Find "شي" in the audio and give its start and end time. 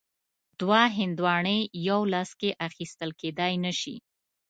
3.79-3.95